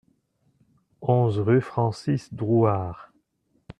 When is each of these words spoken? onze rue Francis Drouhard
onze 1.01 1.37
rue 1.39 1.61
Francis 1.61 2.33
Drouhard 2.33 3.11